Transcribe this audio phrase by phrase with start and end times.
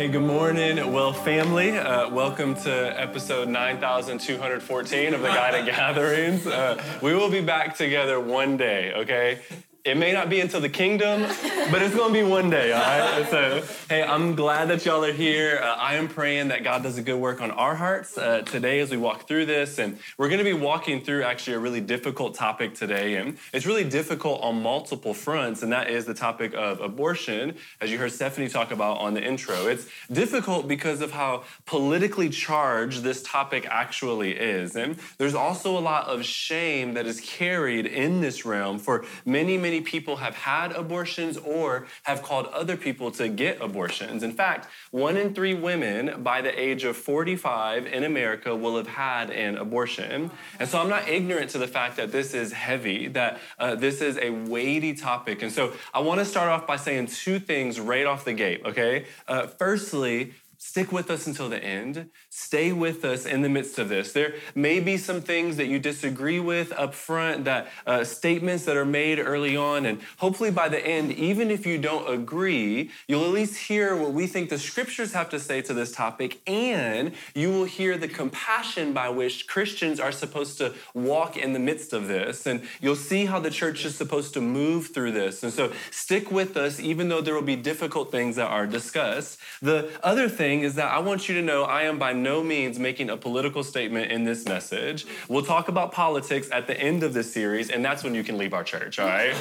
[0.00, 1.76] Hey, good morning, well, family.
[1.76, 6.46] Uh, welcome to episode 9214 of the Guided Gatherings.
[6.46, 9.40] Uh, we will be back together one day, okay?
[9.82, 11.22] It may not be until the kingdom,
[11.70, 13.26] but it's gonna be one day, all right?
[13.30, 15.58] So, hey, I'm glad that y'all are here.
[15.62, 18.80] Uh, I am praying that God does a good work on our hearts uh, today
[18.80, 19.78] as we walk through this.
[19.78, 23.16] And we're gonna be walking through actually a really difficult topic today.
[23.16, 27.90] And it's really difficult on multiple fronts, and that is the topic of abortion, as
[27.90, 29.66] you heard Stephanie talk about on the intro.
[29.66, 34.76] It's difficult because of how politically charged this topic actually is.
[34.76, 39.56] And there's also a lot of shame that is carried in this realm for many,
[39.56, 44.24] many many people have had abortions or have called other people to get abortions.
[44.24, 48.88] In fact, one in three women by the age of 45 in America will have
[48.88, 50.32] had an abortion.
[50.58, 54.00] And so I'm not ignorant to the fact that this is heavy, that uh, this
[54.00, 55.40] is a weighty topic.
[55.42, 58.62] And so I want to start off by saying two things right off the gate,
[58.66, 59.04] okay?
[59.28, 62.10] Uh, firstly, stick with us until the end.
[62.32, 64.12] Stay with us in the midst of this.
[64.12, 68.76] There may be some things that you disagree with up front, that uh, statements that
[68.76, 73.24] are made early on, and hopefully by the end, even if you don't agree, you'll
[73.24, 77.14] at least hear what we think the scriptures have to say to this topic, and
[77.34, 81.92] you will hear the compassion by which Christians are supposed to walk in the midst
[81.92, 85.42] of this, and you'll see how the church is supposed to move through this.
[85.42, 89.40] And so stick with us, even though there will be difficult things that are discussed.
[89.60, 92.78] The other thing is that I want you to know I am by no means
[92.78, 95.06] making a political statement in this message.
[95.28, 98.38] We'll talk about politics at the end of this series, and that's when you can
[98.38, 99.34] leave our church, all right?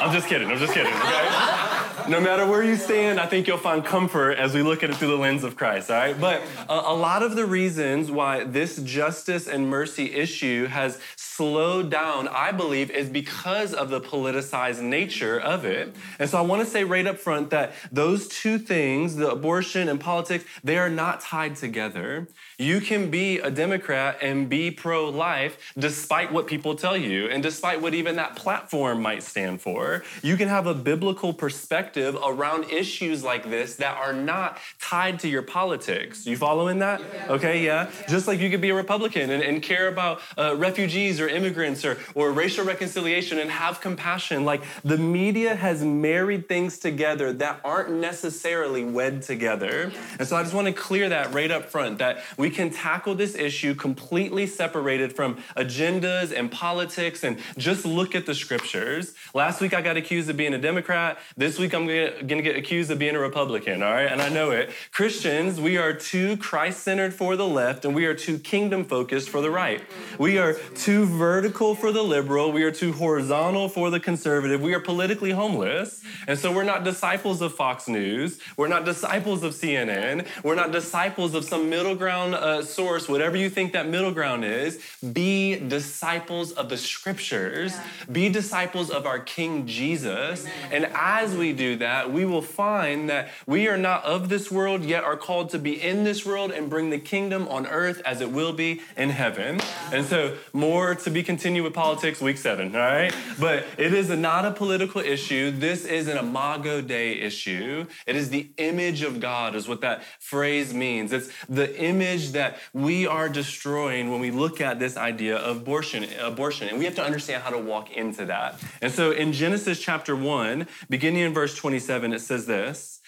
[0.00, 2.10] I'm just kidding, I'm just kidding, okay?
[2.10, 4.96] No matter where you stand, I think you'll find comfort as we look at it
[4.96, 6.20] through the lens of Christ, all right?
[6.20, 11.90] But a, a lot of the reasons why this justice and mercy issue has slowed
[11.90, 15.94] down, I believe, is because of the politicized nature of it.
[16.18, 19.88] And so I want to say right up front that those two things, the abortion
[19.88, 22.28] and politics, they are not tied together together
[22.62, 27.42] you can be a Democrat and be pro life despite what people tell you and
[27.42, 30.04] despite what even that platform might stand for.
[30.22, 35.28] You can have a biblical perspective around issues like this that are not tied to
[35.28, 36.24] your politics.
[36.24, 37.02] You following that?
[37.28, 37.90] Okay, yeah.
[38.08, 41.84] Just like you could be a Republican and, and care about uh, refugees or immigrants
[41.84, 44.44] or, or racial reconciliation and have compassion.
[44.44, 49.90] Like the media has married things together that aren't necessarily wed together.
[50.20, 53.14] And so I just want to clear that right up front that we can tackle
[53.14, 59.14] this issue completely separated from agendas and politics and just look at the scriptures.
[59.34, 61.18] Last week I got accused of being a Democrat.
[61.36, 64.10] This week I'm going to get accused of being a Republican, all right?
[64.10, 64.70] And I know it.
[64.92, 69.30] Christians, we are too Christ centered for the left and we are too kingdom focused
[69.30, 69.82] for the right.
[70.18, 72.52] We are too vertical for the liberal.
[72.52, 74.60] We are too horizontal for the conservative.
[74.60, 76.02] We are politically homeless.
[76.28, 78.38] And so we're not disciples of Fox News.
[78.56, 80.26] We're not disciples of CNN.
[80.44, 84.44] We're not disciples of some middle ground uh, source, whatever you think that middle ground
[84.44, 84.80] is,
[85.12, 87.84] be disciples of the scriptures, yeah.
[88.10, 90.44] be disciples of our King Jesus.
[90.44, 90.68] Amen.
[90.72, 94.84] And as we do that, we will find that we are not of this world,
[94.84, 98.20] yet are called to be in this world and bring the kingdom on earth as
[98.20, 99.58] it will be in heaven.
[99.58, 99.90] Yeah.
[99.92, 103.14] And so, more to be continued with politics week seven, all right?
[103.38, 105.50] But it is not a political issue.
[105.50, 107.86] This is an Imago Dei issue.
[108.06, 111.12] It is the image of God, is what that phrase means.
[111.12, 115.58] It's the image image that we are destroying when we look at this idea of
[115.58, 116.68] abortion, abortion.
[116.68, 118.60] And we have to understand how to walk into that.
[118.80, 123.00] And so in Genesis chapter 1, beginning in verse 27, it says this.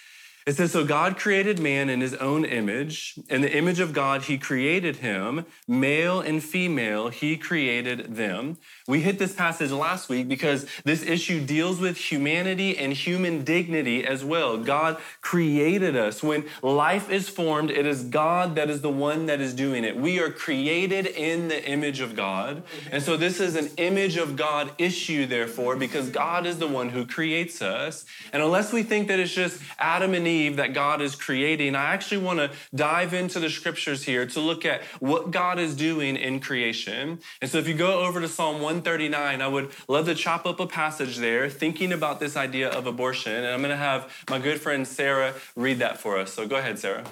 [0.47, 3.19] It says, So God created man in his own image.
[3.31, 5.47] In the image of God, he created him.
[5.67, 8.59] Male and female, he created them.
[8.87, 14.06] We hit this passage last week because this issue deals with humanity and human dignity
[14.06, 14.59] as well.
[14.59, 16.22] God created us.
[16.22, 19.97] When life is formed, it is God that is the one that is doing it.
[19.97, 22.62] We are created in the image of God.
[22.93, 26.91] And so this is an image of God issue, therefore, because God is the one
[26.91, 28.05] who creates us.
[28.34, 31.94] And unless we think that it's just Adam and Eve that God is creating, I
[31.94, 36.17] actually want to dive into the scriptures here to look at what God is doing
[36.17, 37.20] in creation.
[37.41, 40.47] And so if you go over to Psalm 1 139, I would love to chop
[40.47, 43.32] up a passage there thinking about this idea of abortion.
[43.32, 46.32] And I'm going to have my good friend Sarah read that for us.
[46.32, 47.05] So go ahead, Sarah.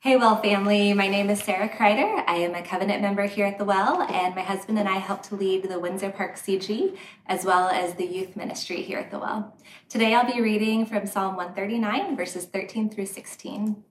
[0.00, 0.92] Hey, Well family.
[0.92, 2.22] My name is Sarah Kreider.
[2.28, 5.24] I am a covenant member here at the Well, and my husband and I help
[5.24, 9.18] to lead the Windsor Park CG as well as the youth ministry here at the
[9.18, 9.56] Well.
[9.88, 13.82] Today I'll be reading from Psalm 139, verses 13 through 16.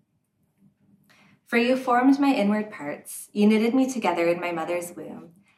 [1.46, 5.32] For you formed my inward parts, you knitted me together in my mother's womb.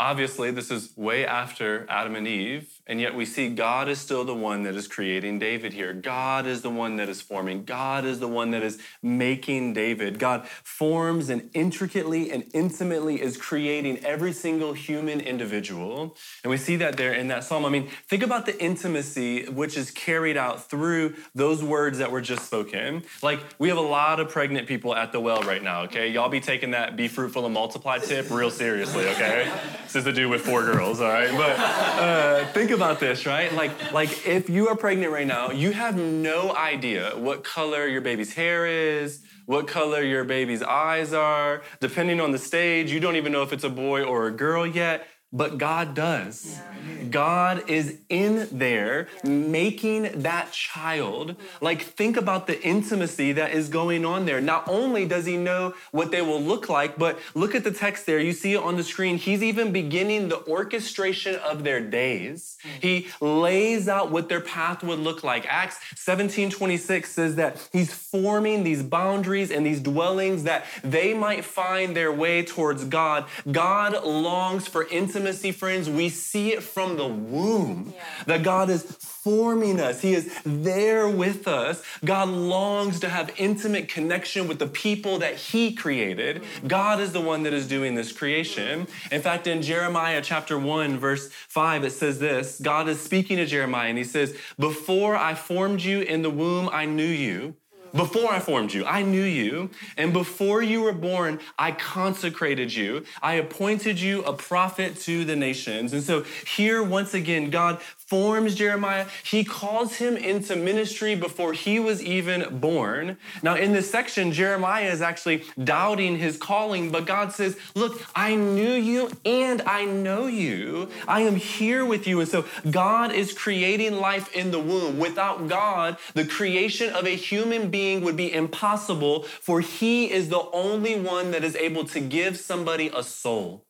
[0.00, 4.24] obviously, this is way after Adam and Eve, and yet we see God is still
[4.24, 5.92] the one that is creating David here.
[5.92, 7.64] God is the one that is forming.
[7.64, 10.18] God is the one that is making David.
[10.18, 16.16] God forms and intricately and intimately is creating every single human individual.
[16.42, 17.66] And we see that there in that psalm.
[17.66, 22.22] I mean, think about the intimacy which is carried out through those words that were
[22.22, 23.02] just spoken.
[23.22, 26.08] Like, we have a lot of pregnant people at the well right now, okay?
[26.08, 29.52] Y'all be taking that be fruitful and multiply tip real seriously, okay?
[29.92, 31.32] This is to do with four girls, all right?
[31.32, 33.52] But uh, think about this, right?
[33.52, 38.00] Like, like if you are pregnant right now, you have no idea what color your
[38.00, 41.62] baby's hair is, what color your baby's eyes are.
[41.80, 44.64] Depending on the stage, you don't even know if it's a boy or a girl
[44.64, 46.58] yet but God does.
[46.58, 47.04] Yeah.
[47.10, 51.36] God is in there making that child.
[51.60, 54.40] Like, think about the intimacy that is going on there.
[54.40, 58.06] Not only does he know what they will look like, but look at the text
[58.06, 58.18] there.
[58.18, 59.18] You see it on the screen.
[59.18, 62.56] He's even beginning the orchestration of their days.
[62.80, 65.46] He lays out what their path would look like.
[65.46, 71.44] Acts 17 26 says that he's forming these boundaries and these dwellings that they might
[71.44, 73.26] find their way towards God.
[73.50, 78.02] God longs for intimacy intimacy, friends, we see it from the womb yeah.
[78.26, 80.00] that God is forming us.
[80.00, 81.82] He is there with us.
[82.02, 86.42] God longs to have intimate connection with the people that He created.
[86.66, 88.86] God is the one that is doing this creation.
[89.12, 93.44] In fact, in Jeremiah chapter 1, verse 5, it says this God is speaking to
[93.44, 97.56] Jeremiah and He says, Before I formed you in the womb, I knew you.
[97.94, 99.70] Before I formed you, I knew you.
[99.96, 103.04] And before you were born, I consecrated you.
[103.22, 105.92] I appointed you a prophet to the nations.
[105.92, 109.06] And so here, once again, God forms Jeremiah.
[109.22, 113.16] He calls him into ministry before he was even born.
[113.40, 118.34] Now, in this section, Jeremiah is actually doubting his calling, but God says, Look, I
[118.34, 120.88] knew you and I know you.
[121.06, 122.18] I am here with you.
[122.18, 124.98] And so, God is creating life in the womb.
[124.98, 130.50] Without God, the creation of a human being would be impossible, for he is the
[130.52, 133.66] only one that is able to give somebody a soul.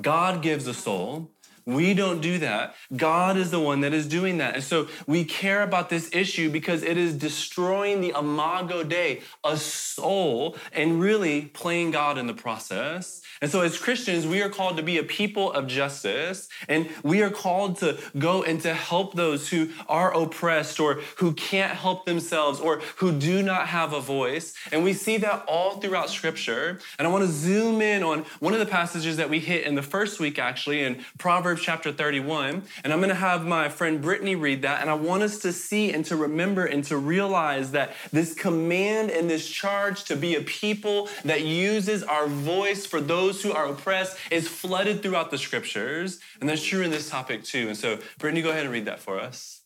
[0.00, 1.33] God gives a soul.
[1.66, 2.74] We don't do that.
[2.94, 4.54] God is the one that is doing that.
[4.54, 9.56] And so we care about this issue because it is destroying the imago Dei, a
[9.56, 13.22] soul, and really playing God in the process.
[13.44, 17.20] And so, as Christians, we are called to be a people of justice, and we
[17.20, 22.06] are called to go and to help those who are oppressed or who can't help
[22.06, 24.54] themselves or who do not have a voice.
[24.72, 26.78] And we see that all throughout Scripture.
[26.98, 29.74] And I want to zoom in on one of the passages that we hit in
[29.74, 32.62] the first week, actually, in Proverbs chapter 31.
[32.82, 34.80] And I'm going to have my friend Brittany read that.
[34.80, 39.10] And I want us to see and to remember and to realize that this command
[39.10, 43.52] and this charge to be a people that uses our voice for those those who
[43.52, 46.20] are oppressed is flooded throughout the scriptures.
[46.40, 47.68] And that's true in this topic too.
[47.68, 49.62] And so, Brittany, go ahead and read that for us.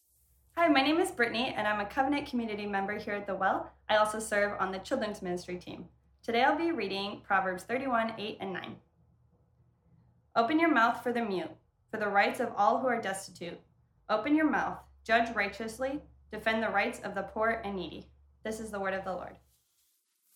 [0.56, 3.70] Hi, my name is Brittany, and I'm a Covenant community member here at The Well.
[3.88, 5.84] I also serve on the children's ministry team.
[6.22, 8.76] Today I'll be reading Proverbs 31, 8, and 9.
[10.34, 11.50] Open your mouth for the mute,
[11.90, 13.60] for the rights of all who are destitute.
[14.08, 16.00] Open your mouth, judge righteously,
[16.32, 18.08] defend the rights of the poor and needy.
[18.44, 19.36] This is the word of the Lord.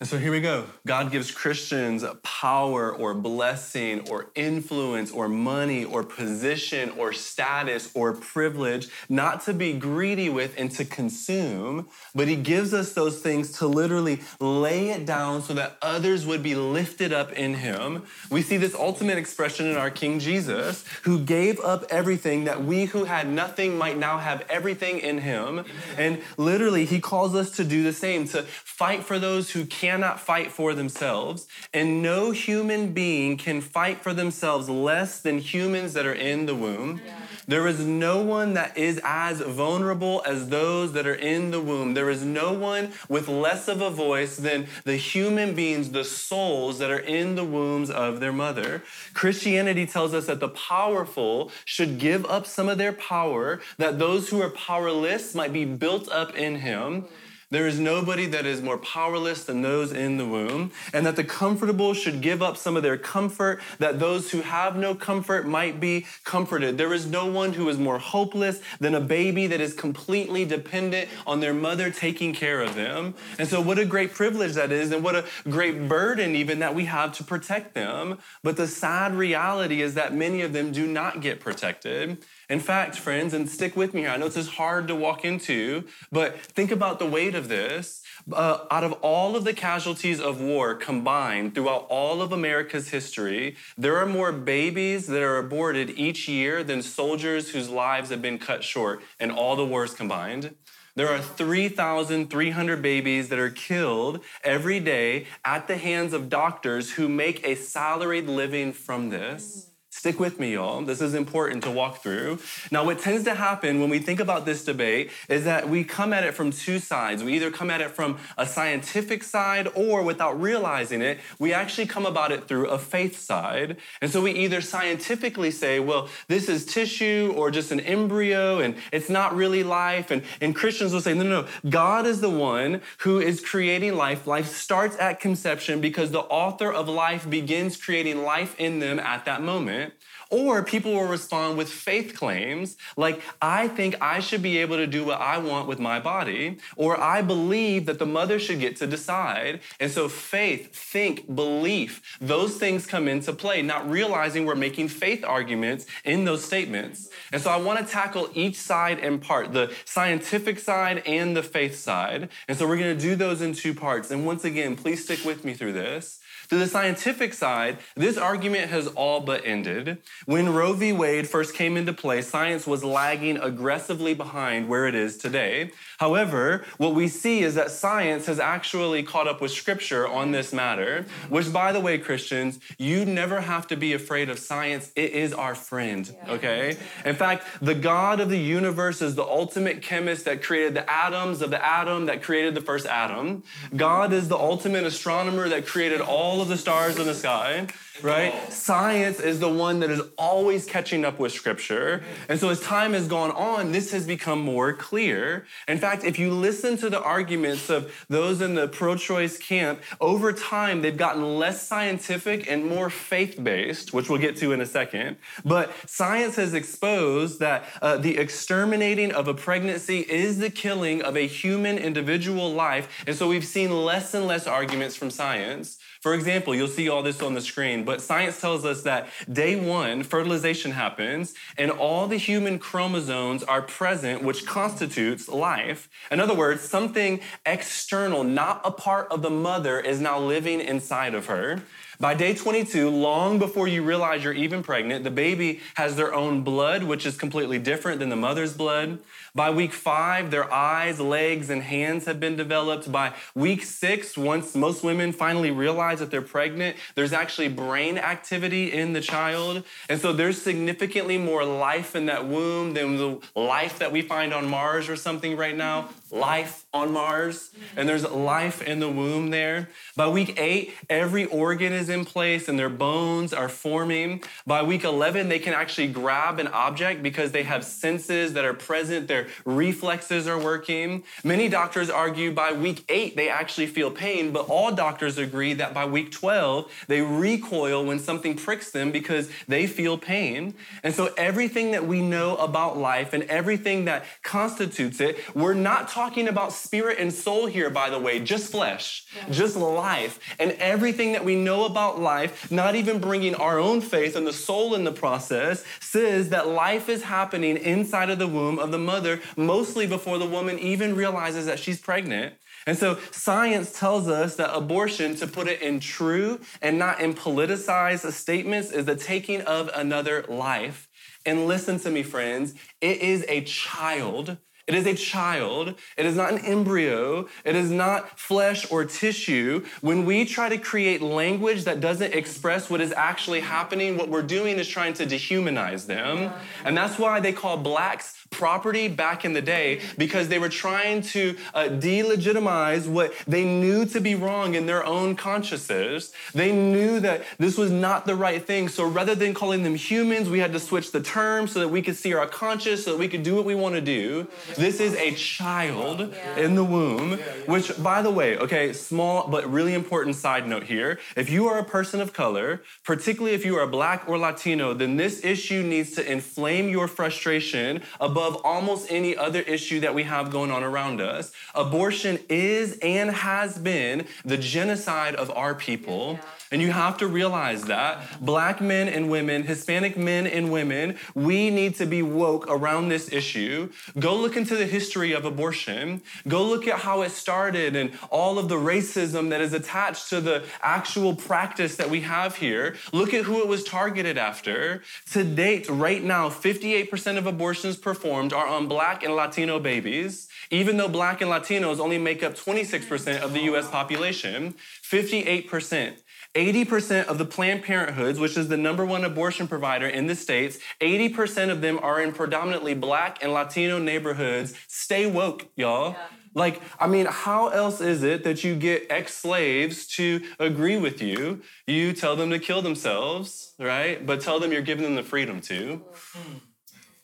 [0.03, 0.65] And so here we go.
[0.85, 8.13] God gives Christians power or blessing or influence or money or position or status or
[8.13, 13.53] privilege, not to be greedy with and to consume, but He gives us those things
[13.59, 18.03] to literally lay it down so that others would be lifted up in Him.
[18.29, 22.87] We see this ultimate expression in our King Jesus, who gave up everything that we
[22.87, 25.65] who had nothing might now have everything in Him.
[25.97, 29.92] And literally, He calls us to do the same, to fight for those who can't
[29.93, 35.93] cannot fight for themselves, and no human being can fight for themselves less than humans
[35.93, 37.03] that are in the womb.
[37.05, 37.15] Yeah.
[37.47, 41.93] There is no one that is as vulnerable as those that are in the womb.
[41.93, 46.79] There is no one with less of a voice than the human beings, the souls
[46.79, 48.83] that are in the wombs of their mother.
[49.13, 54.31] Christianity tells us that the powerful should give up some of their power, that those
[54.31, 57.05] who are powerless might be built up in Him.
[57.53, 61.23] There is nobody that is more powerless than those in the womb, and that the
[61.23, 65.79] comfortable should give up some of their comfort, that those who have no comfort might
[65.79, 66.79] be comforted.
[66.79, 71.11] There is no one who is more hopeless than a baby that is completely dependent
[71.27, 73.15] on their mother taking care of them.
[73.39, 76.75] And so, what a great privilege that is, and what a great burden, even that
[76.75, 78.17] we have to protect them.
[78.43, 82.17] But the sad reality is that many of them do not get protected.
[82.53, 85.25] In fact, friends, and stick with me here, I know this is hard to walk
[85.25, 88.03] into, but think about the weight of this.
[88.31, 93.57] Uh, out of all of the casualties of war combined throughout all of America's history,
[93.79, 98.39] there are more babies that are aborted each year than soldiers whose lives have been
[98.39, 100.55] cut short in all the wars combined.
[100.95, 107.09] There are 3,300 babies that are killed every day at the hands of doctors who
[107.09, 109.72] make a salaried living from this.
[110.03, 110.83] Stick with me, y'all.
[110.83, 112.41] This is important to walk through.
[112.73, 116.13] Now, what tends to happen when we think about this debate is that we come
[116.13, 117.23] at it from two sides.
[117.23, 121.87] We either come at it from a scientific side, or without realizing it, we actually
[121.87, 123.77] come about it through a faith side.
[124.01, 128.75] And so we either scientifically say, well, this is tissue or just an embryo and
[128.91, 130.11] it's not really life.
[130.11, 131.71] And, and Christians will say, no, no, no.
[131.71, 134.27] God is the one who is creating life.
[134.27, 139.27] Life starts at conception because the author of life begins creating life in them at
[139.27, 139.92] that moment.
[140.33, 144.87] Or people will respond with faith claims like, I think I should be able to
[144.87, 148.77] do what I want with my body, or I believe that the mother should get
[148.77, 149.61] to decide.
[149.79, 155.23] And so faith, think, belief, those things come into play, not realizing we're making faith
[155.23, 157.11] arguments in those statements.
[157.31, 161.43] And so I want to tackle each side in part, the scientific side and the
[161.43, 162.31] faith side.
[162.49, 164.11] And so we're going to do those in two parts.
[164.11, 166.21] And once again, please stick with me through this.
[166.53, 170.03] To the scientific side, this argument has all but ended.
[170.27, 170.93] When Roe v.
[170.93, 175.71] Wade first came into play, science was lagging aggressively behind where it is today.
[175.97, 180.53] However, what we see is that science has actually caught up with scripture on this
[180.53, 184.93] matter, which, by the way, Christians, you never have to be afraid of science.
[184.95, 186.77] It is our friend, okay?
[187.07, 191.41] In fact, the God of the universe is the ultimate chemist that created the atoms
[191.41, 193.43] of the atom that created the first atom.
[193.75, 197.67] God is the ultimate astronomer that created all of the stars in the sky,
[198.03, 198.53] right?
[198.53, 202.03] Science is the one that is always catching up with scripture.
[202.29, 205.47] And so as time has gone on, this has become more clear.
[205.69, 209.81] In fact, if you listen to the arguments of those in the pro choice camp,
[210.01, 214.61] over time, they've gotten less scientific and more faith based, which we'll get to in
[214.61, 215.17] a second.
[215.45, 221.17] But science has exposed that uh, the exterminating of a pregnancy is the killing of
[221.17, 223.05] a human individual life.
[223.07, 225.79] And so we've seen less and less arguments from science.
[226.03, 229.55] For example, you'll see all this on the screen, but science tells us that day
[229.55, 235.89] one, fertilization happens, and all the human chromosomes are present, which constitutes life.
[236.11, 241.15] In other words, something external, not a part of the mother, is now living inside
[241.15, 241.63] of her.
[242.03, 246.43] By day 22, long before you realize you're even pregnant, the baby has their own
[246.43, 248.99] blood, which is completely different than the mother's blood.
[249.37, 252.91] By week five, their eyes, legs, and hands have been developed.
[252.91, 258.73] By week six, once most women finally realize that they're pregnant, there's actually brain activity
[258.73, 259.63] in the child.
[259.89, 264.35] And so there's significantly more life in that womb than the life that we find
[264.35, 265.89] on Mars or something right now.
[266.13, 267.51] Life on Mars.
[267.75, 269.71] And there's life in the womb there.
[269.97, 274.23] By week eight, every organ is in place and their bones are forming.
[274.47, 278.53] By week 11, they can actually grab an object because they have senses that are
[278.53, 279.09] present.
[279.09, 281.03] Their reflexes are working.
[281.25, 285.73] Many doctors argue by week eight, they actually feel pain, but all doctors agree that
[285.73, 290.53] by week 12, they recoil when something pricks them because they feel pain.
[290.83, 295.89] And so everything that we know about life and everything that constitutes it, we're not
[295.89, 299.29] talking about spirit and soul here, by the way, just flesh, yeah.
[299.31, 300.19] just life.
[300.39, 304.33] And everything that we know about life, not even bringing our own faith and the
[304.33, 308.79] soul in the process, says that life is happening inside of the womb of the
[308.79, 312.35] mother mostly before the woman even realizes that she's pregnant.
[312.67, 317.15] And so science tells us that abortion, to put it in true and not in
[317.15, 320.89] politicized statements, is the taking of another life.
[321.25, 325.75] And listen to me, friends, it is a child it is a child.
[325.97, 327.29] It is not an embryo.
[327.45, 329.65] It is not flesh or tissue.
[329.81, 334.23] When we try to create language that doesn't express what is actually happening, what we're
[334.23, 336.33] doing is trying to dehumanize them.
[336.65, 341.03] And that's why they call blacks property back in the day because they were trying
[341.03, 346.13] to uh, delegitimize what they knew to be wrong in their own consciences.
[346.35, 348.69] They knew that this was not the right thing.
[348.69, 351.83] So rather than calling them humans, we had to switch the term so that we
[351.83, 354.27] could see our conscience, so that we could do what we want to do.
[354.57, 356.37] This is a child yeah.
[356.45, 360.99] in the womb, which, by the way, okay, small but really important side note here.
[361.17, 364.97] If you are a person of color, particularly if you are black or Latino, then
[364.97, 370.31] this issue needs to inflame your frustration above almost any other issue that we have
[370.31, 371.33] going on around us.
[371.55, 376.15] Abortion is and has been the genocide of our people.
[376.15, 376.29] Yeah.
[376.53, 381.49] And you have to realize that black men and women, Hispanic men and women, we
[381.49, 383.71] need to be woke around this issue.
[383.99, 386.03] Go look into the history of abortion.
[386.29, 390.21] Go look at how it started and all of the racism that is attached to
[390.21, 392.77] the actual practice that we have here.
[392.93, 394.83] Look at who it was targeted after.
[395.13, 400.77] To date, right now, 58% of abortions performed are on black and Latino babies, even
[400.77, 404.55] though black and Latinos only make up 26% of the US population.
[404.83, 405.95] 58%.
[406.35, 410.59] 80% of the Planned Parenthoods, which is the number one abortion provider in the States,
[410.81, 414.55] 80% of them are in predominantly black and Latino neighborhoods.
[414.67, 415.93] Stay woke, y'all.
[415.93, 416.07] Yeah.
[416.35, 421.03] Like, I mean, how else is it that you get ex slaves to agree with
[421.03, 421.43] you?
[421.67, 424.05] You tell them to kill themselves, right?
[424.05, 425.83] But tell them you're giving them the freedom to.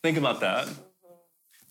[0.03, 0.67] Think about that.
[0.67, 0.83] Mm-hmm.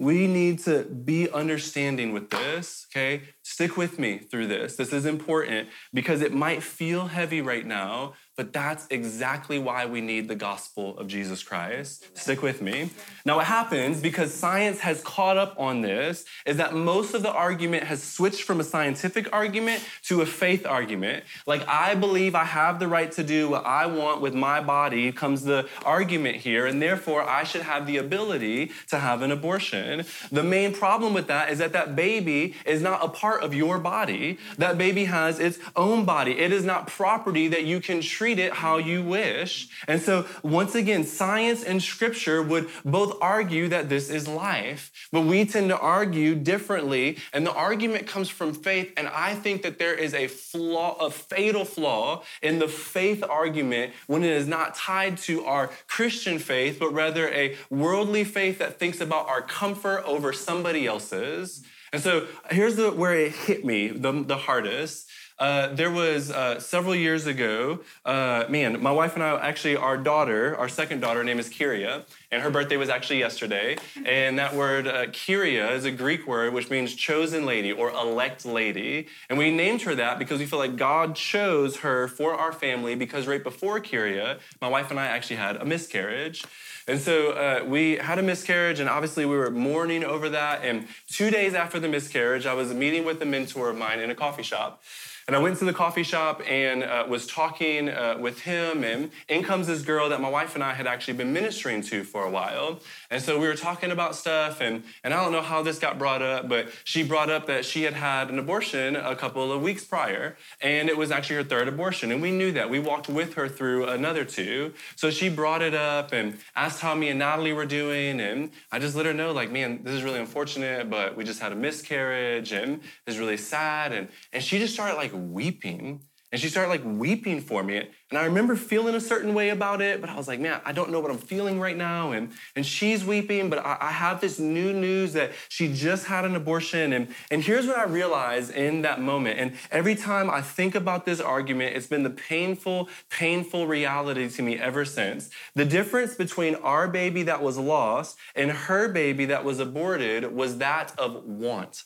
[0.05, 3.23] We need to be understanding with this, okay?
[3.57, 4.75] Stick with me through this.
[4.75, 9.99] This is important because it might feel heavy right now, but that's exactly why we
[9.99, 12.15] need the gospel of Jesus Christ.
[12.15, 12.91] Stick with me.
[13.25, 17.31] Now, what happens because science has caught up on this is that most of the
[17.31, 21.23] argument has switched from a scientific argument to a faith argument.
[21.47, 25.11] Like, I believe I have the right to do what I want with my body,
[25.11, 30.05] comes the argument here, and therefore I should have the ability to have an abortion.
[30.31, 33.79] The main problem with that is that that baby is not a part of your
[33.79, 36.37] body, that baby has its own body.
[36.37, 39.69] It is not property that you can treat treat it how you wish.
[39.87, 45.21] And so, once again, science and scripture would both argue that this is life, but
[45.21, 47.19] we tend to argue differently.
[47.31, 48.91] And the argument comes from faith.
[48.97, 53.93] And I think that there is a flaw, a fatal flaw in the faith argument
[54.07, 58.77] when it is not tied to our Christian faith, but rather a worldly faith that
[58.77, 61.63] thinks about our comfort over somebody else's.
[61.93, 65.06] And so here's the, where it hit me the, the hardest
[65.39, 69.95] uh, there was uh, several years ago, uh, man, my wife and I actually, our
[69.95, 73.77] daughter, our second daughter, name is Kyria, and her birthday was actually yesterday.
[74.03, 78.45] And that word, uh, Kyria, is a Greek word which means chosen lady or elect
[78.45, 79.07] lady.
[79.29, 82.95] And we named her that because we feel like God chose her for our family
[82.95, 86.45] because right before Kyria, my wife and I actually had a miscarriage.
[86.87, 90.63] And so uh, we had a miscarriage, and obviously we were mourning over that.
[90.63, 94.09] And two days after the miscarriage, I was meeting with a mentor of mine in
[94.09, 94.81] a coffee shop.
[95.27, 99.11] And I went to the coffee shop and uh, was talking uh, with him, and
[99.27, 102.23] in comes this girl that my wife and I had actually been ministering to for
[102.23, 102.79] a while.
[103.11, 105.99] And so we were talking about stuff, and, and I don't know how this got
[105.99, 109.61] brought up, but she brought up that she had had an abortion a couple of
[109.61, 112.13] weeks prior, and it was actually her third abortion.
[112.13, 112.69] And we knew that.
[112.69, 114.73] We walked with her through another two.
[114.95, 118.79] So she brought it up and asked how me and Natalie were doing, and I
[118.79, 121.55] just let her know, like, man, this is really unfortunate, but we just had a
[121.55, 123.91] miscarriage, and it's really sad.
[123.91, 126.01] And, and she just started like weeping.
[126.29, 127.77] And she started like weeping for me.
[127.77, 130.73] And I remember feeling a certain way about it, but I was like, man, I
[130.73, 132.11] don't know what I'm feeling right now.
[132.11, 136.25] And, and she's weeping, but I, I have this new news that she just had
[136.25, 136.91] an abortion.
[136.91, 139.39] And, and here's what I realized in that moment.
[139.39, 144.41] And every time I think about this argument, it's been the painful, painful reality to
[144.41, 145.29] me ever since.
[145.55, 150.57] The difference between our baby that was lost and her baby that was aborted was
[150.57, 151.83] that of want.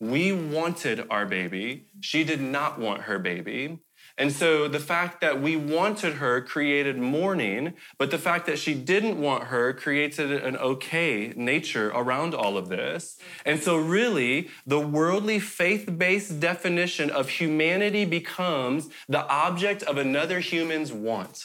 [0.00, 1.86] We wanted our baby.
[2.00, 3.78] She did not want her baby.
[4.16, 8.72] And so the fact that we wanted her created mourning, but the fact that she
[8.72, 13.18] didn't want her created an okay nature around all of this.
[13.44, 20.38] And so, really, the worldly faith based definition of humanity becomes the object of another
[20.38, 21.44] human's want.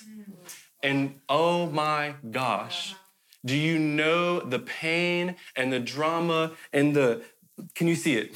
[0.84, 2.94] And oh my gosh,
[3.44, 7.24] do you know the pain and the drama and the
[7.76, 8.36] can you see it?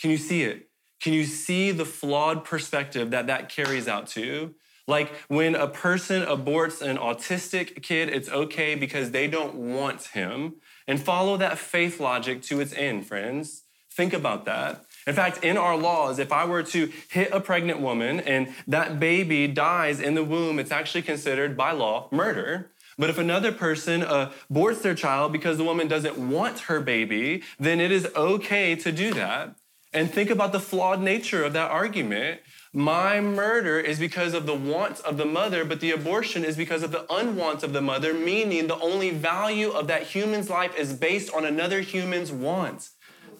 [0.00, 0.68] Can you see it?
[1.00, 4.54] Can you see the flawed perspective that that carries out to?
[4.88, 10.56] Like when a person aborts an autistic kid, it's okay because they don't want him.
[10.88, 13.62] And follow that faith logic to its end, friends.
[13.92, 14.84] Think about that.
[15.06, 18.98] In fact, in our laws, if I were to hit a pregnant woman and that
[18.98, 22.71] baby dies in the womb, it's actually considered by law murder.
[22.98, 27.42] But if another person uh, aborts their child because the woman doesn't want her baby,
[27.58, 29.56] then it is okay to do that.
[29.92, 32.40] And think about the flawed nature of that argument.
[32.72, 36.82] My murder is because of the wants of the mother, but the abortion is because
[36.82, 40.94] of the unwants of the mother, meaning the only value of that human's life is
[40.94, 42.92] based on another human's wants.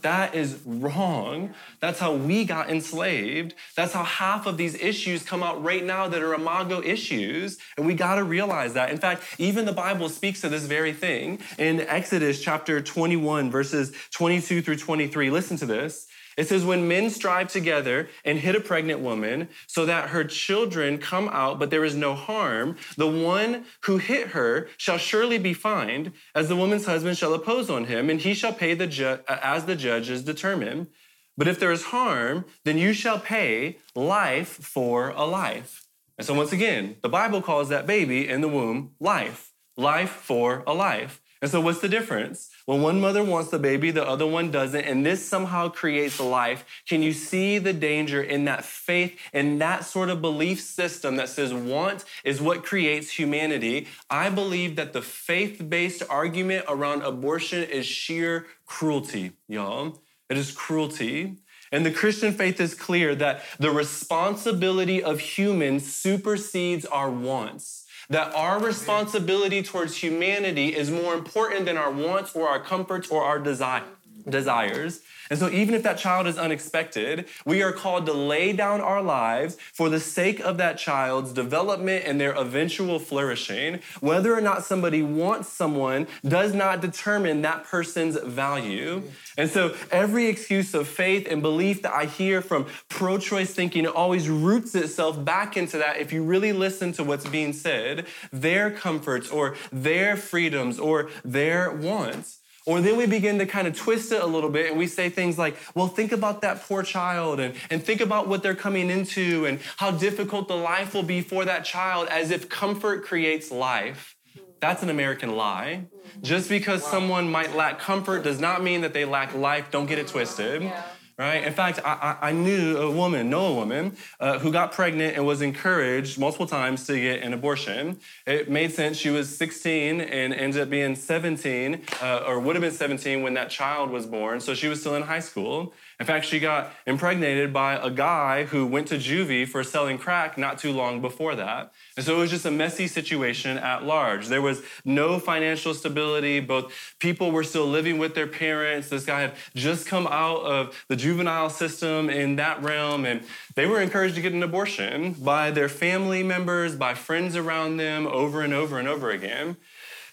[0.03, 1.55] That is wrong.
[1.81, 3.55] That's how we got enslaved.
[3.77, 7.59] That's how half of these issues come out right now that are imago issues.
[7.77, 8.91] And we got to realize that.
[8.91, 13.93] In fact, even the Bible speaks to this very thing in Exodus chapter 21, verses
[14.11, 15.31] 22 through 23.
[15.31, 16.09] Listen to this.
[16.37, 20.99] It says, when men strive together and hit a pregnant woman so that her children
[20.99, 25.55] come out, but there is no harm, the one who hit her shall surely be
[25.55, 29.19] fined, as the woman's husband shall oppose on him, and he shall pay the ju-
[29.29, 30.89] uh, as the judges determine.
[31.37, 35.87] But if there is harm, then you shall pay life for a life.
[36.19, 40.63] And so, once again, the Bible calls that baby in the womb life, life for
[40.67, 41.22] a life.
[41.43, 42.51] And so, what's the difference?
[42.67, 46.65] When one mother wants the baby, the other one doesn't, and this somehow creates life.
[46.89, 51.29] Can you see the danger in that faith, and that sort of belief system that
[51.29, 53.89] says want is what creates humanity?
[54.09, 60.01] I believe that the faith based argument around abortion is sheer cruelty, y'all.
[60.31, 61.39] It is cruelty.
[61.73, 67.82] And the Christian faith is clear that the responsibility of humans supersedes our wants
[68.13, 73.25] that our responsibility towards humanity is more important than our wants or our comforts or
[73.25, 73.85] our desire,
[74.29, 75.01] desires.
[75.31, 79.03] And so, even if that child is unexpected, we are called to lay down our
[79.03, 83.81] lives for the sake of that child's development and their eventual flourishing.
[84.01, 89.05] Whether or not somebody wants someone does not determine that person's value.
[89.39, 93.87] And so, every excuse of faith and belief that I hear from pro choice thinking
[93.87, 95.97] always roots itself back into that.
[95.97, 101.71] If you really listen to what's being said, their comforts or their freedoms or their
[101.71, 102.42] wants.
[102.67, 105.09] Or then we begin to kind of twist it a little bit and we say
[105.09, 108.91] things like, well, think about that poor child and, and think about what they're coming
[108.91, 113.51] into and how difficult the life will be for that child as if comfort creates
[113.51, 114.17] life.
[114.61, 115.87] That's an American lie.
[116.21, 119.73] Just because someone might lack comfort does not mean that they lack life.
[119.73, 120.63] Don't get it twisted.
[120.63, 120.83] Yeah
[121.19, 121.45] right?
[121.45, 125.27] In fact, I, I knew a woman, know a woman, uh, who got pregnant and
[125.27, 127.99] was encouraged multiple times to get an abortion.
[128.27, 128.97] It made sense.
[128.97, 133.35] She was 16 and ended up being 17, uh, or would have been 17 when
[133.35, 134.41] that child was born.
[134.41, 135.75] So she was still in high school.
[136.03, 140.37] In fact, she got impregnated by a guy who went to juvie for selling crack
[140.37, 141.73] not too long before that.
[141.97, 144.27] And so it was just a messy situation at large.
[144.27, 146.41] There was no financial stability.
[146.41, 148.89] Both people were still living with their parents.
[148.89, 153.23] This guy had just come out of the juvenile system in that realm, and
[153.55, 158.09] they were encouraged to get an abortion by their family members, by friends around them
[158.09, 159.57] over and over and over again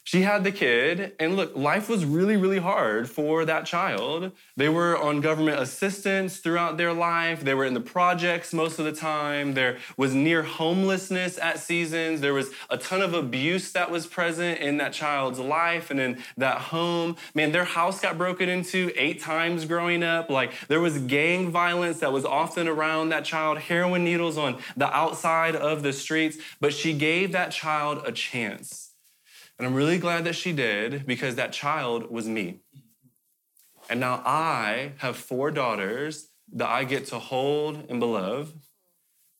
[0.03, 4.31] she had the kid, and look, life was really, really hard for that child.
[4.57, 7.43] They were on government assistance throughout their life.
[7.43, 9.53] They were in the projects most of the time.
[9.53, 12.21] There was near homelessness at seasons.
[12.21, 16.17] There was a ton of abuse that was present in that child's life and in
[16.37, 17.15] that home.
[17.35, 20.29] Man, their house got broken into eight times growing up.
[20.29, 24.87] Like, there was gang violence that was often around that child, heroin needles on the
[24.87, 26.37] outside of the streets.
[26.59, 28.88] But she gave that child a chance.
[29.59, 32.61] And I'm really glad that she did because that child was me.
[33.89, 38.57] And now I have four daughters that I get to hold and beloved,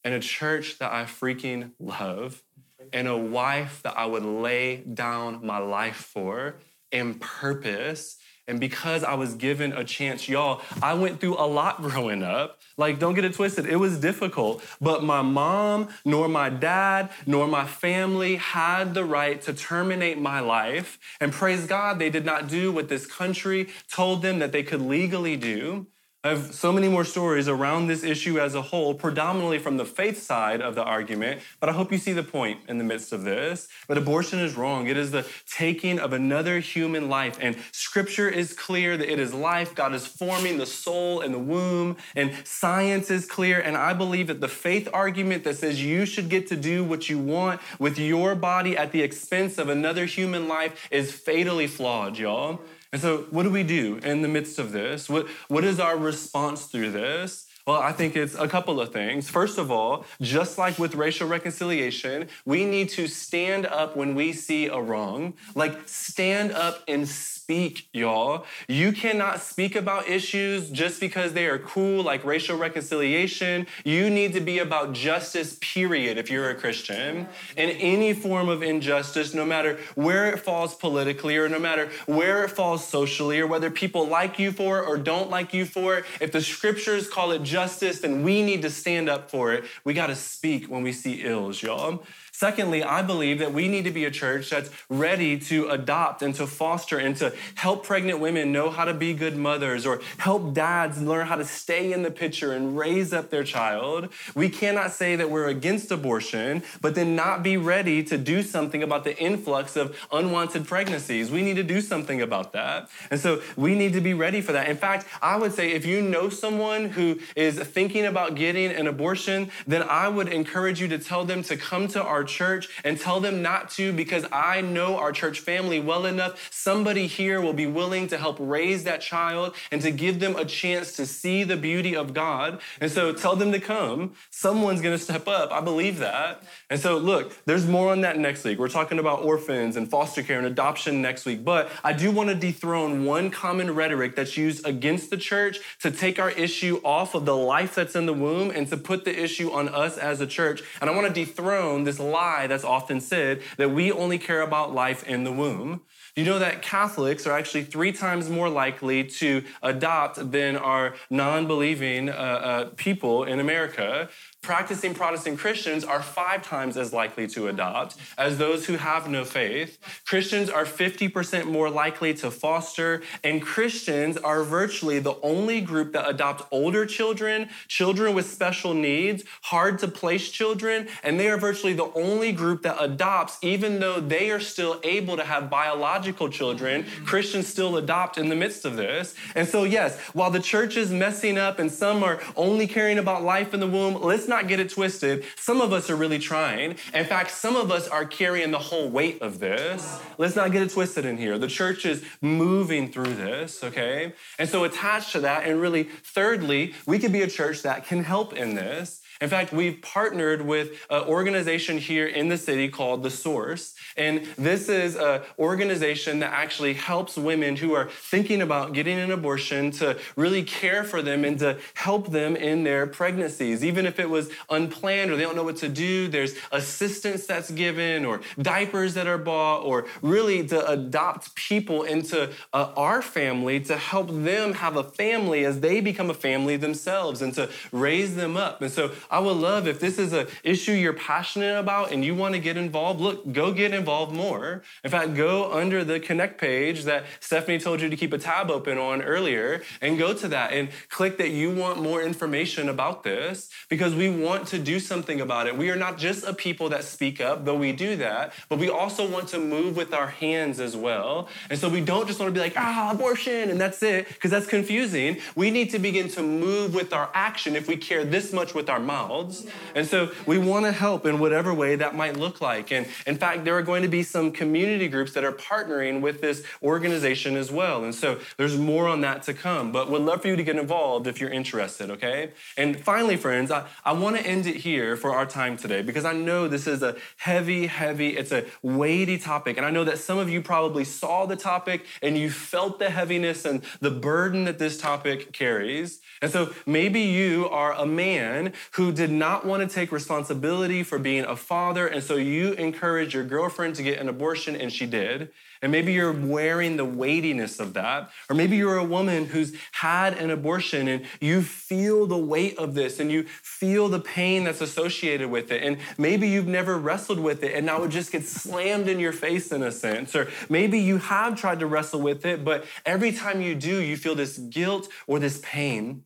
[0.03, 2.43] and a church that I freaking love,
[2.91, 6.55] and a wife that I would lay down my life for,
[6.91, 8.17] and purpose
[8.49, 12.59] and because I was given a chance, y'all, I went through a lot growing up.
[12.77, 14.63] Like, don't get it twisted, it was difficult.
[14.81, 20.39] But my mom, nor my dad, nor my family had the right to terminate my
[20.39, 20.97] life.
[21.19, 24.81] And praise God, they did not do what this country told them that they could
[24.81, 25.87] legally do.
[26.29, 29.85] I have so many more stories around this issue as a whole, predominantly from the
[29.85, 33.11] faith side of the argument, but I hope you see the point in the midst
[33.11, 33.67] of this.
[33.87, 34.85] But abortion is wrong.
[34.85, 39.33] It is the taking of another human life, and scripture is clear that it is
[39.33, 39.73] life.
[39.73, 43.59] God is forming the soul and the womb, and science is clear.
[43.59, 47.09] And I believe that the faith argument that says you should get to do what
[47.09, 52.19] you want with your body at the expense of another human life is fatally flawed,
[52.19, 52.61] y'all.
[52.91, 55.09] And so, what do we do in the midst of this?
[55.09, 57.45] What, what is our response through this?
[57.67, 59.29] Well, I think it's a couple of things.
[59.29, 64.33] First of all, just like with racial reconciliation, we need to stand up when we
[64.33, 65.35] see a wrong.
[65.53, 68.45] Like, stand up and speak, y'all.
[68.67, 73.65] You cannot speak about issues just because they are cool, like racial reconciliation.
[73.83, 77.27] You need to be about justice, period, if you're a Christian.
[77.57, 82.43] And any form of injustice, no matter where it falls politically or no matter where
[82.43, 85.97] it falls socially or whether people like you for it or don't like you for
[85.97, 89.63] it, if the scriptures call it justice, then we need to stand up for it.
[89.83, 92.03] We got to speak when we see ills, y'all.
[92.39, 96.33] Secondly, I believe that we need to be a church that's ready to adopt and
[96.35, 100.53] to foster and to help pregnant women know how to be good mothers or help
[100.53, 104.09] dads learn how to stay in the picture and raise up their child.
[104.35, 108.83] We cannot say that we're against abortion, but then not be ready to do something
[108.83, 111.29] about the influx of unwanted pregnancies.
[111.29, 112.89] We need to do something about that.
[113.11, 114.69] And so we need to be ready for that.
[114.69, 118.87] In fact, I would say if you know someone who is thinking about getting an
[118.87, 122.99] abortion, then I would encourage you to tell them to come to our church and
[122.99, 126.49] tell them not to because I know our church family well enough.
[126.51, 130.45] Somebody here will be willing to help raise that child and to give them a
[130.45, 132.61] chance to see the beauty of God.
[132.81, 134.13] And so tell them to come.
[134.31, 135.51] Someone's going to step up.
[135.51, 136.43] I believe that.
[136.69, 138.59] And so, look, there's more on that next week.
[138.59, 141.43] We're talking about orphans and foster care and adoption next week.
[141.43, 145.91] But I do want to dethrone one common rhetoric that's used against the church to
[145.91, 149.23] take our issue off of the life that's in the womb and to put the
[149.23, 150.63] issue on us as a church.
[150.81, 154.73] And I want to dethrone this lie that's often said that we only care about
[154.73, 155.81] life in the womb.
[156.15, 161.47] You know that Catholics are actually three times more likely to adopt than our non
[161.47, 164.09] believing uh, uh, people in America
[164.41, 167.49] practicing Protestant Christians are five times as likely to mm-hmm.
[167.49, 169.77] adopt as those who have no faith.
[170.05, 176.09] Christians are 50% more likely to foster, and Christians are virtually the only group that
[176.09, 181.73] adopt older children, children with special needs, hard to place children, and they are virtually
[181.73, 186.83] the only group that adopts, even though they are still able to have biological children.
[186.83, 187.05] Mm-hmm.
[187.05, 189.15] Christians still adopt in the midst of this.
[189.35, 193.23] And so, yes, while the church is messing up and some are only caring about
[193.23, 195.25] life in the womb, let's not get it twisted.
[195.37, 196.75] Some of us are really trying.
[196.93, 199.99] In fact, some of us are carrying the whole weight of this.
[200.17, 201.37] Let's not get it twisted in here.
[201.37, 204.13] The church is moving through this, okay?
[204.37, 208.03] And so, attached to that, and really, thirdly, we could be a church that can
[208.03, 209.01] help in this.
[209.21, 213.75] In fact, we've partnered with an organization here in the city called The Source.
[213.99, 219.11] And this is an organization that actually helps women who are thinking about getting an
[219.11, 223.63] abortion to really care for them and to help them in their pregnancies.
[223.63, 227.51] Even if it was unplanned or they don't know what to do, there's assistance that's
[227.51, 233.59] given or diapers that are bought or really to adopt people into uh, our family
[233.59, 238.15] to help them have a family as they become a family themselves and to raise
[238.15, 238.61] them up.
[238.61, 242.15] And so I would love if this is an issue you're passionate about and you
[242.15, 244.63] want to get involved, look, go get involved more.
[244.83, 248.49] In fact, go under the connect page that Stephanie told you to keep a tab
[248.51, 253.03] open on earlier and go to that and click that you want more information about
[253.03, 255.57] this because we want to do something about it.
[255.57, 258.69] We are not just a people that speak up, though we do that, but we
[258.69, 261.27] also want to move with our hands as well.
[261.49, 264.31] And so we don't just want to be like, ah, abortion, and that's it, because
[264.31, 265.17] that's confusing.
[265.35, 268.69] We need to begin to move with our action if we care this much with
[268.69, 269.45] our mouths.
[269.75, 272.71] And so we want to help in whatever way that might look like.
[272.71, 276.21] And in fact, there are going to be some community groups that are partnering with
[276.21, 277.83] this organization as well.
[277.83, 280.55] And so there's more on that to come, but would love for you to get
[280.55, 282.31] involved if you're interested, okay?
[282.57, 286.05] And finally, friends, I, I want to end it here for our time today because
[286.05, 289.57] I know this is a heavy, heavy, it's a weighty topic.
[289.57, 292.89] And I know that some of you probably saw the topic and you felt the
[292.89, 296.01] heaviness and the burden that this topic carries.
[296.21, 300.99] And so maybe you are a man who did not want to take responsibility for
[300.99, 301.87] being a father.
[301.87, 305.31] And so you encouraged your girlfriend to get an abortion and she did.
[305.61, 308.11] And maybe you're wearing the weightiness of that.
[308.29, 312.75] Or maybe you're a woman who's had an abortion and you feel the weight of
[312.75, 315.61] this and you feel the pain that's associated with it.
[315.61, 319.11] And maybe you've never wrestled with it and now it just gets slammed in your
[319.11, 320.15] face in a sense.
[320.15, 323.97] Or maybe you have tried to wrestle with it, but every time you do, you
[323.97, 326.03] feel this guilt or this pain.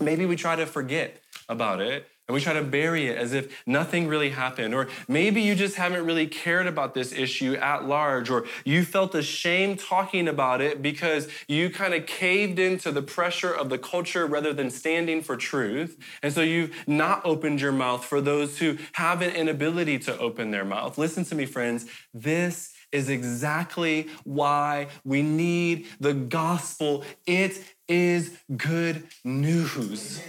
[0.00, 3.62] Maybe we try to forget about it and we try to bury it as if
[3.66, 4.74] nothing really happened.
[4.74, 9.14] Or maybe you just haven't really cared about this issue at large, or you felt
[9.14, 14.26] ashamed talking about it because you kind of caved into the pressure of the culture
[14.26, 15.96] rather than standing for truth.
[16.22, 20.50] And so you've not opened your mouth for those who have an inability to open
[20.50, 20.98] their mouth.
[20.98, 21.86] Listen to me, friends.
[22.12, 27.04] This is exactly why we need the gospel.
[27.26, 30.20] It is good news.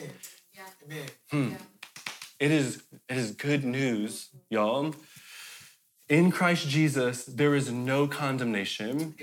[1.30, 1.54] Hmm.
[2.40, 4.96] It is, it is good news, y'all.
[6.08, 9.14] In Christ Jesus, there is no condemnation.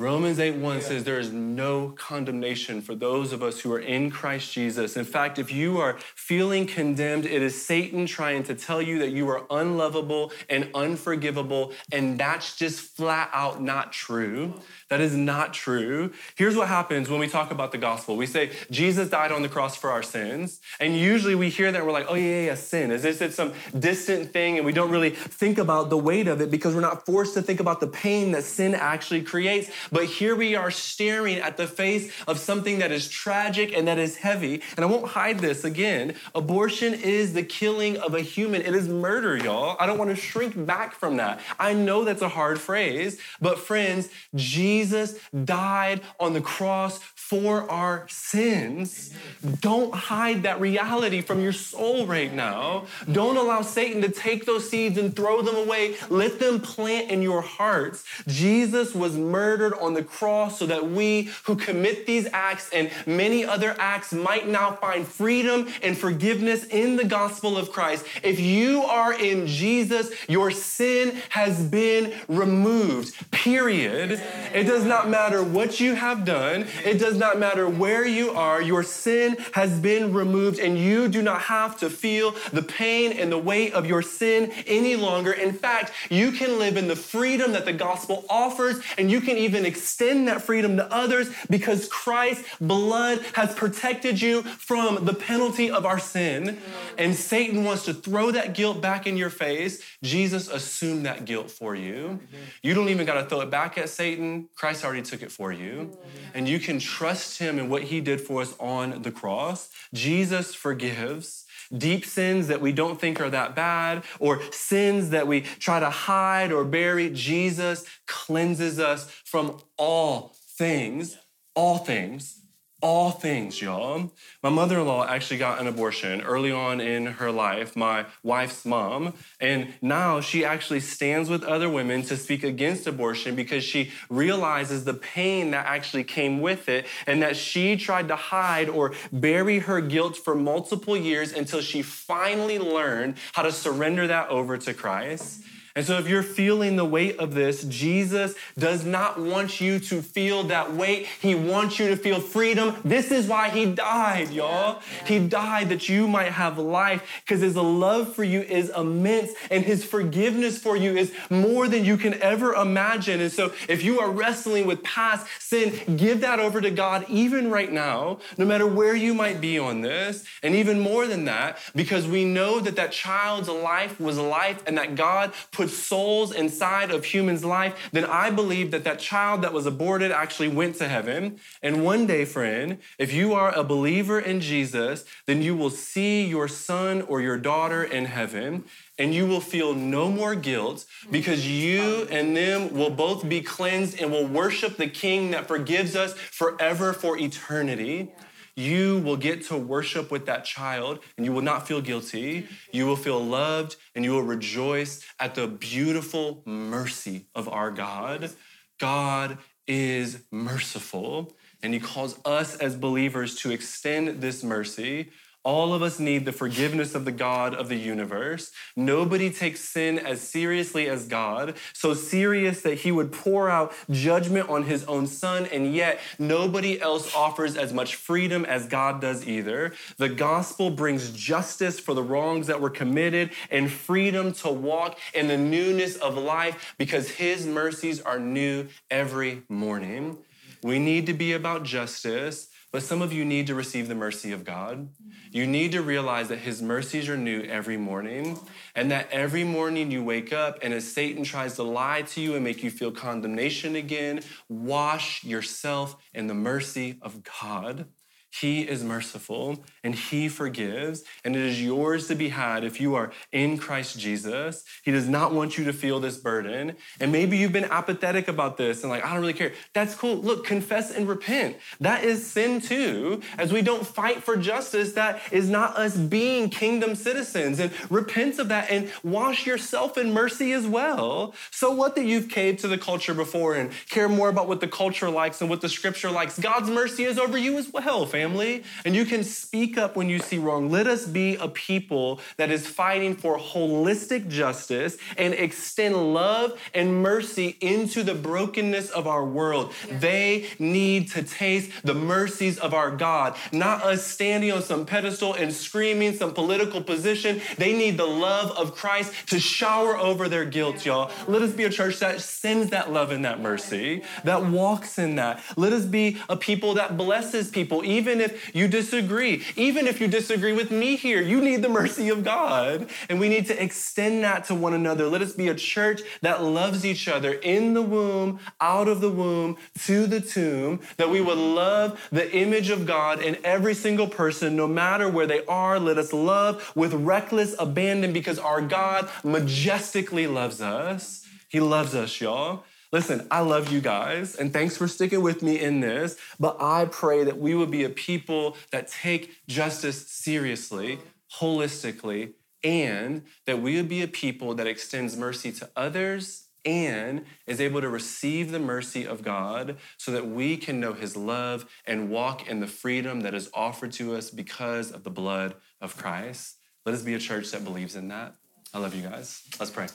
[0.00, 0.82] Romans 8 1 yeah.
[0.82, 4.96] says there is no condemnation for those of us who are in Christ Jesus.
[4.96, 9.10] In fact, if you are feeling condemned, it is Satan trying to tell you that
[9.10, 14.54] you are unlovable and unforgivable, and that's just flat out not true.
[14.90, 16.12] That is not true.
[16.34, 19.48] Here's what happens when we talk about the gospel we say, Jesus died on the
[19.48, 20.60] cross for our sins.
[20.80, 22.90] And usually we hear that we're like, oh, yeah, yeah, sin.
[22.90, 24.56] Is this some distant thing?
[24.56, 27.42] And we don't really think about the weight of it because we're not forced to
[27.42, 29.70] think about the pain that sin actually creates.
[29.92, 33.98] But here we are staring at the face of something that is tragic and that
[33.98, 34.62] is heavy.
[34.76, 36.14] And I won't hide this again.
[36.34, 39.76] Abortion is the killing of a human, it is murder, y'all.
[39.78, 41.40] I don't want to shrink back from that.
[41.58, 47.00] I know that's a hard phrase, but friends, Jesus died on the cross
[47.30, 49.14] for our sins.
[49.60, 52.86] Don't hide that reality from your soul right now.
[53.12, 55.94] Don't allow Satan to take those seeds and throw them away.
[56.08, 58.02] Let them plant in your hearts.
[58.26, 63.44] Jesus was murdered on the cross so that we who commit these acts and many
[63.44, 68.06] other acts might now find freedom and forgiveness in the gospel of Christ.
[68.24, 74.20] If you are in Jesus, your sin has been removed, period.
[74.52, 78.60] It does not matter what you have done, it does not matter where you are,
[78.60, 83.30] your sin has been removed, and you do not have to feel the pain and
[83.30, 85.32] the weight of your sin any longer.
[85.32, 89.36] In fact, you can live in the freedom that the gospel offers, and you can
[89.36, 95.70] even extend that freedom to others because Christ's blood has protected you from the penalty
[95.70, 96.58] of our sin.
[96.96, 99.82] And Satan wants to throw that guilt back in your face.
[100.02, 102.18] Jesus assumed that guilt for you.
[102.62, 104.48] You don't even got to throw it back at Satan.
[104.54, 105.96] Christ already took it for you.
[106.34, 109.70] And you can trust him and what he did for us on the cross.
[109.92, 111.44] Jesus forgives
[111.76, 115.90] deep sins that we don't think are that bad, or sins that we try to
[115.90, 121.16] hide or bury, Jesus cleanses us from all things,
[121.54, 122.39] all things
[122.82, 124.12] all things, y'all.
[124.42, 128.64] My mother in law actually got an abortion early on in her life, my wife's
[128.64, 129.14] mom.
[129.40, 134.84] And now she actually stands with other women to speak against abortion because she realizes
[134.84, 139.58] the pain that actually came with it and that she tried to hide or bury
[139.58, 144.72] her guilt for multiple years until she finally learned how to surrender that over to
[144.72, 145.42] Christ.
[145.76, 150.02] And so, if you're feeling the weight of this, Jesus does not want you to
[150.02, 151.06] feel that weight.
[151.20, 152.76] He wants you to feel freedom.
[152.84, 154.80] This is why He died, y'all.
[155.06, 159.64] He died that you might have life because His love for you is immense and
[159.64, 163.20] His forgiveness for you is more than you can ever imagine.
[163.20, 167.48] And so, if you are wrestling with past sin, give that over to God even
[167.48, 170.24] right now, no matter where you might be on this.
[170.42, 174.76] And even more than that, because we know that that child's life was life and
[174.76, 179.52] that God put souls inside of humans' life, then I believe that that child that
[179.52, 181.38] was aborted actually went to heaven.
[181.62, 186.24] And one day, friend, if you are a believer in Jesus, then you will see
[186.24, 188.64] your son or your daughter in heaven
[188.98, 193.98] and you will feel no more guilt because you and them will both be cleansed
[193.98, 198.12] and will worship the King that forgives us forever for eternity
[198.60, 202.42] you will get to worship with that child and you will not feel guilty.
[202.42, 202.54] Mm-hmm.
[202.72, 208.30] You will feel loved and you will rejoice at the beautiful mercy of our God.
[208.78, 215.10] God is merciful and he calls us as believers to extend this mercy
[215.42, 218.52] all of us need the forgiveness of the God of the universe.
[218.76, 224.50] Nobody takes sin as seriously as God, so serious that he would pour out judgment
[224.50, 229.26] on his own son, and yet nobody else offers as much freedom as God does
[229.26, 229.72] either.
[229.96, 235.28] The gospel brings justice for the wrongs that were committed and freedom to walk in
[235.28, 240.18] the newness of life because his mercies are new every morning.
[240.62, 244.32] We need to be about justice but some of you need to receive the mercy
[244.32, 244.88] of God.
[245.30, 248.38] You need to realize that His mercies are new every morning,
[248.74, 252.34] and that every morning you wake up, and as Satan tries to lie to you
[252.34, 257.86] and make you feel condemnation again, wash yourself in the mercy of God.
[258.30, 262.94] He is merciful and He forgives, and it is yours to be had if you
[262.94, 264.64] are in Christ Jesus.
[264.84, 266.76] He does not want you to feel this burden.
[267.00, 269.52] And maybe you've been apathetic about this and like, I don't really care.
[269.72, 270.16] That's cool.
[270.16, 271.56] Look, confess and repent.
[271.80, 273.20] That is sin too.
[273.36, 277.58] As we don't fight for justice, that is not us being kingdom citizens.
[277.58, 281.34] And repent of that and wash yourself in mercy as well.
[281.50, 284.68] So, what that you've caved to the culture before and care more about what the
[284.68, 288.19] culture likes and what the scripture likes, God's mercy is over you as well, fam
[288.20, 290.70] family, and you can speak up when you see wrong.
[290.70, 297.02] Let us be a people that is fighting for holistic justice and extend love and
[297.02, 299.72] mercy into the brokenness of our world.
[299.90, 305.32] They need to taste the mercies of our God, not us standing on some pedestal
[305.32, 307.40] and screaming some political position.
[307.56, 311.10] They need the love of Christ to shower over their guilt, y'all.
[311.26, 315.16] Let us be a church that sends that love and that mercy, that walks in
[315.16, 315.42] that.
[315.56, 319.44] Let us be a people that blesses people, even if you disagree.
[319.56, 322.88] Even if you disagree with me here, you need the mercy of God.
[323.10, 325.06] And we need to extend that to one another.
[325.06, 329.10] Let us be a church that loves each other in the womb, out of the
[329.10, 334.08] womb, to the tomb, that we would love the image of God in every single
[334.08, 335.78] person, no matter where they are.
[335.78, 341.26] Let us love with reckless abandon because our God majestically loves us.
[341.48, 342.64] He loves us, y'all.
[342.92, 346.16] Listen, I love you guys, and thanks for sticking with me in this.
[346.40, 350.98] But I pray that we would be a people that take justice seriously,
[351.38, 352.32] holistically,
[352.64, 357.80] and that we would be a people that extends mercy to others and is able
[357.80, 362.48] to receive the mercy of God so that we can know his love and walk
[362.48, 366.56] in the freedom that is offered to us because of the blood of Christ.
[366.84, 368.34] Let us be a church that believes in that.
[368.74, 369.42] I love you guys.
[369.58, 369.86] Let's pray.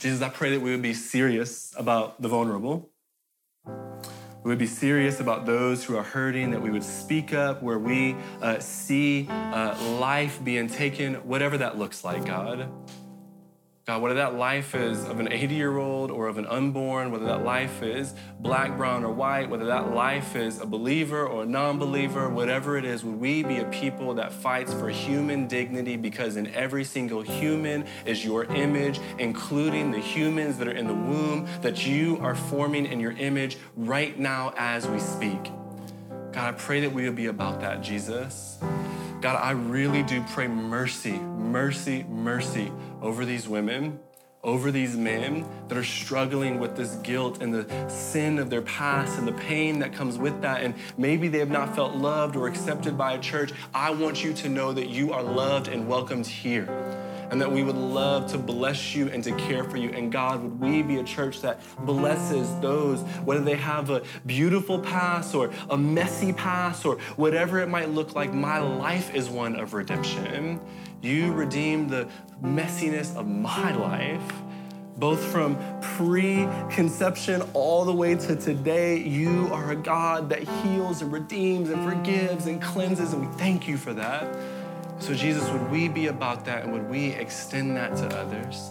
[0.00, 2.88] Jesus, I pray that we would be serious about the vulnerable.
[3.66, 7.78] We would be serious about those who are hurting, that we would speak up where
[7.78, 12.72] we uh, see uh, life being taken, whatever that looks like, God.
[13.86, 17.24] God, whether that life is of an 80 year old or of an unborn, whether
[17.24, 21.46] that life is black, brown, or white, whether that life is a believer or a
[21.46, 25.96] non believer, whatever it is, would we be a people that fights for human dignity
[25.96, 30.94] because in every single human is your image, including the humans that are in the
[30.94, 35.50] womb that you are forming in your image right now as we speak?
[36.32, 38.58] God, I pray that we would be about that, Jesus.
[39.20, 43.98] God, I really do pray mercy, mercy, mercy over these women,
[44.42, 49.18] over these men that are struggling with this guilt and the sin of their past
[49.18, 50.62] and the pain that comes with that.
[50.62, 53.52] And maybe they have not felt loved or accepted by a church.
[53.74, 56.66] I want you to know that you are loved and welcomed here
[57.30, 59.90] and that we would love to bless you and to care for you.
[59.90, 64.78] And God, would we be a church that blesses those, whether they have a beautiful
[64.78, 68.32] past or a messy past or whatever it might look like?
[68.32, 70.60] My life is one of redemption.
[71.00, 72.08] You redeem the
[72.42, 74.32] messiness of my life
[75.00, 78.98] both from pre conception all the way to today.
[78.98, 83.66] You are a God that heals and redeems and forgives and cleanses, and we thank
[83.66, 84.36] you for that.
[85.00, 88.70] So, Jesus, would we be about that and would we extend that to others?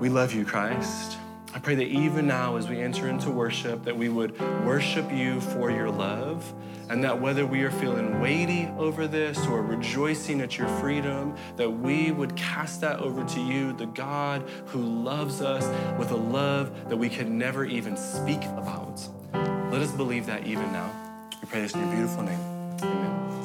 [0.00, 1.16] We love you, Christ.
[1.54, 5.40] I pray that even now, as we enter into worship, that we would worship you
[5.40, 6.52] for your love,
[6.88, 11.70] and that whether we are feeling weighty over this or rejoicing at your freedom, that
[11.70, 15.66] we would cast that over to you, the God who loves us
[15.98, 19.06] with a love that we can never even speak about.
[19.32, 20.90] Let us believe that even now.
[21.40, 23.41] We pray this in your beautiful name.